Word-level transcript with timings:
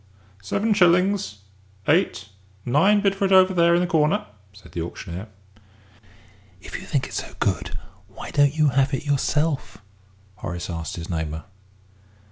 "Seven 0.41 0.73
shillings 0.73 1.41
eight 1.87 2.29
nine 2.65 3.01
bid 3.01 3.13
for 3.13 3.25
it 3.25 3.31
over 3.31 3.53
there 3.53 3.75
in 3.75 3.81
the 3.81 3.85
corner," 3.85 4.25
said 4.51 4.71
the 4.71 4.81
auctioneer. 4.81 5.27
"If 6.59 6.75
you 6.79 6.87
think 6.87 7.05
it's 7.05 7.23
so 7.23 7.35
good, 7.39 7.77
why 8.07 8.31
don't 8.31 8.57
you 8.57 8.69
have 8.69 8.95
it 8.95 9.05
yourself?" 9.05 9.77
Horace 10.37 10.71
asked 10.71 10.95
his 10.95 11.07
neighbour. 11.07 11.43